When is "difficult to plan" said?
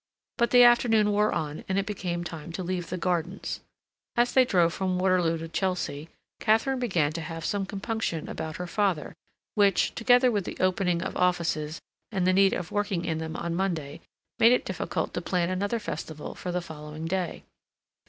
14.65-15.51